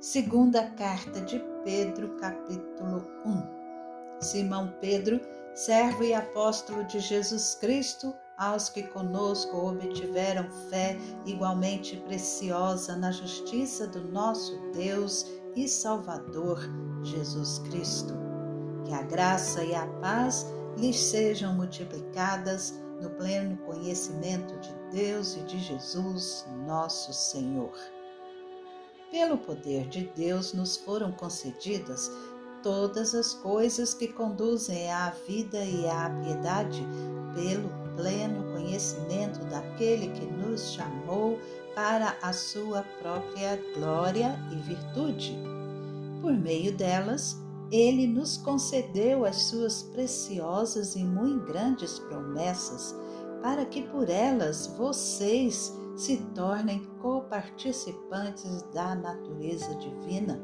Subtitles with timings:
[0.00, 4.20] Segunda carta de Pedro, capítulo 1.
[4.20, 5.20] Simão Pedro,
[5.56, 13.88] servo e apóstolo de Jesus Cristo, aos que conosco obtiveram fé igualmente preciosa na justiça
[13.88, 15.26] do nosso Deus
[15.56, 16.60] e Salvador
[17.02, 18.14] Jesus Cristo.
[18.84, 22.72] Que a graça e a paz lhes sejam multiplicadas
[23.02, 27.97] no pleno conhecimento de Deus e de Jesus, nosso Senhor.
[29.10, 32.10] Pelo poder de Deus nos foram concedidas
[32.62, 36.86] todas as coisas que conduzem à vida e à piedade,
[37.34, 41.38] pelo pleno conhecimento daquele que nos chamou
[41.74, 45.38] para a sua própria glória e virtude.
[46.20, 47.36] Por meio delas,
[47.70, 52.94] ele nos concedeu as suas preciosas e muito grandes promessas,
[53.42, 60.40] para que por elas vocês se tornem coparticipantes da natureza divina,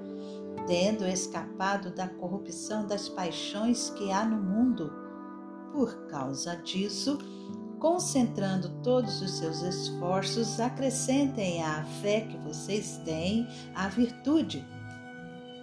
[0.67, 4.93] tendo escapado da corrupção das paixões que há no mundo.
[5.73, 7.19] Por causa disso,
[7.79, 14.67] concentrando todos os seus esforços, acrescentem à fé que vocês têm a virtude.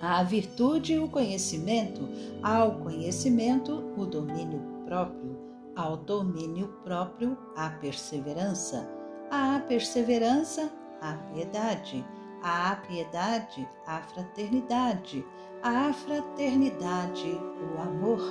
[0.01, 2.07] À virtude, o conhecimento,
[2.41, 5.37] ao conhecimento, o domínio próprio,
[5.75, 9.00] ao domínio próprio, a perseverança
[9.31, 12.05] a perseverança, a piedade,
[12.43, 15.25] a piedade, a fraternidade,
[15.63, 17.39] a fraternidade,
[17.73, 18.21] o amor.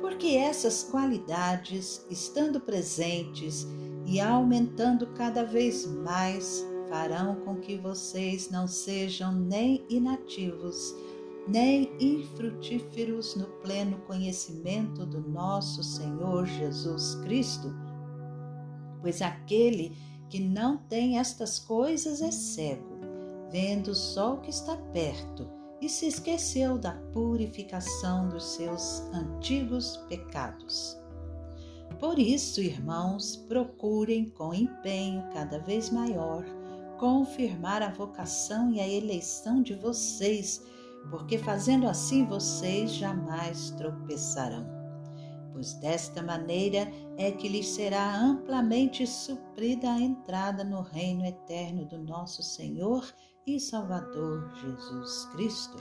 [0.00, 3.66] Porque essas qualidades, estando presentes
[4.06, 10.94] e aumentando cada vez mais, farão com que vocês não sejam nem inativos,
[11.46, 17.70] nem infrutíferos no pleno conhecimento do nosso Senhor Jesus Cristo
[19.00, 19.96] pois aquele
[20.28, 23.00] que não tem estas coisas é cego,
[23.50, 30.96] vendo só o que está perto, e se esqueceu da purificação dos seus antigos pecados.
[31.98, 36.44] Por isso, irmãos, procurem com empenho cada vez maior
[36.98, 40.62] confirmar a vocação e a eleição de vocês,
[41.10, 44.79] porque fazendo assim vocês jamais tropeçarão
[45.52, 51.98] pois desta maneira é que lhes será amplamente suprida a entrada no reino eterno do
[51.98, 53.04] nosso Senhor
[53.46, 55.76] e Salvador Jesus Cristo.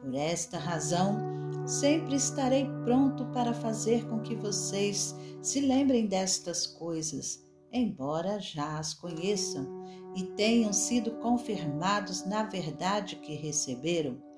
[0.00, 1.18] Por esta razão,
[1.66, 8.94] sempre estarei pronto para fazer com que vocês se lembrem destas coisas, embora já as
[8.94, 9.84] conheçam
[10.16, 14.29] e tenham sido confirmados na verdade que receberam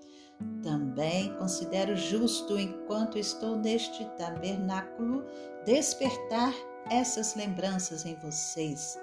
[0.62, 5.24] também considero justo, enquanto estou neste tabernáculo,
[5.64, 6.54] despertar
[6.90, 8.98] essas lembranças em vocês,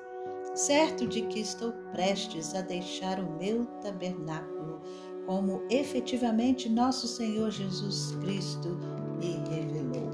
[0.54, 4.82] certo de que estou prestes a deixar o meu tabernáculo,
[5.26, 8.78] como efetivamente nosso Senhor Jesus Cristo
[9.20, 10.12] me revelou.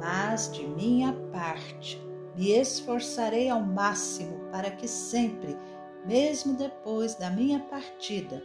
[0.00, 2.00] Mas de minha parte,
[2.36, 5.56] me esforçarei ao máximo para que sempre,
[6.06, 8.42] mesmo depois da minha partida,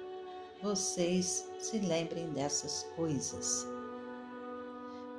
[0.61, 3.67] vocês se lembrem dessas coisas.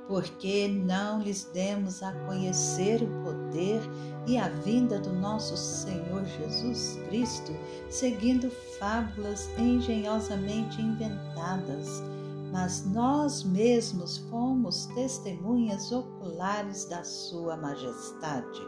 [0.06, 3.80] Porque não lhes demos a conhecer o poder
[4.26, 7.52] e a vinda do nosso Senhor Jesus Cristo,
[7.88, 12.02] seguindo fábulas engenhosamente inventadas,
[12.50, 18.60] mas nós mesmos fomos testemunhas oculares da Sua Majestade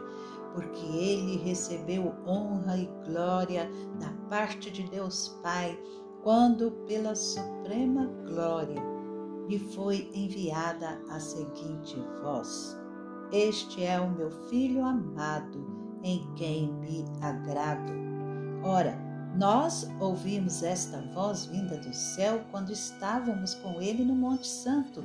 [0.53, 3.69] porque ele recebeu honra e glória
[3.99, 5.77] da parte de Deus Pai
[6.23, 8.81] quando pela suprema glória
[9.47, 12.77] lhe foi enviada a seguinte voz:
[13.31, 17.91] Este é o meu filho amado, em quem me agrado.
[18.63, 18.97] Ora,
[19.35, 25.03] nós ouvimos esta voz vinda do céu quando estávamos com ele no Monte Santo.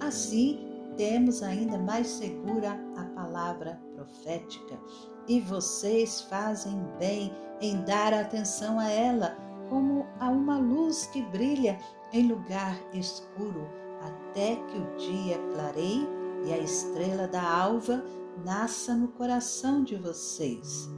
[0.00, 0.58] Assim,
[0.96, 4.78] temos ainda mais segura a palavra profética,
[5.26, 11.78] e vocês fazem bem em dar atenção a ela como a uma luz que brilha
[12.12, 13.66] em lugar escuro,
[14.02, 16.06] até que o dia clareie
[16.44, 18.04] e a estrela da alva
[18.44, 20.90] nasça no coração de vocês.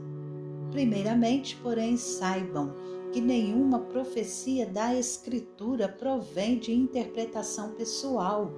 [0.71, 2.73] Primeiramente, porém, saibam
[3.11, 8.51] que nenhuma profecia da Escritura provém de interpretação pessoal,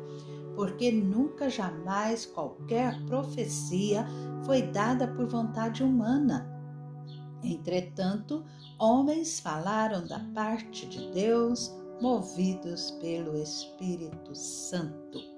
[0.56, 4.08] porque nunca jamais qualquer profecia
[4.46, 6.55] foi dada por vontade humana
[7.46, 8.44] Entretanto,
[8.80, 11.72] homens falaram da parte de Deus,
[12.02, 15.35] movidos pelo Espírito Santo.